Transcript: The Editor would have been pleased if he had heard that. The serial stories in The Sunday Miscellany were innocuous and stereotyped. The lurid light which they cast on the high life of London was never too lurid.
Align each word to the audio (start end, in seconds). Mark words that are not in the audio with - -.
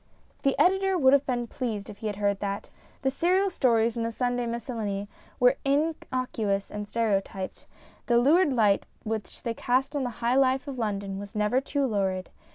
The 0.41 0.57
Editor 0.59 0.97
would 0.97 1.13
have 1.13 1.27
been 1.27 1.45
pleased 1.45 1.87
if 1.87 1.99
he 1.99 2.07
had 2.07 2.15
heard 2.15 2.39
that. 2.39 2.71
The 3.03 3.11
serial 3.11 3.51
stories 3.51 3.95
in 3.95 4.01
The 4.01 4.11
Sunday 4.11 4.47
Miscellany 4.47 5.07
were 5.39 5.57
innocuous 5.63 6.71
and 6.71 6.87
stereotyped. 6.87 7.67
The 8.07 8.17
lurid 8.17 8.51
light 8.51 8.87
which 9.03 9.43
they 9.43 9.53
cast 9.53 9.95
on 9.95 10.01
the 10.03 10.09
high 10.17 10.35
life 10.37 10.67
of 10.67 10.79
London 10.79 11.19
was 11.19 11.35
never 11.35 11.61
too 11.61 11.85
lurid. 11.85 12.31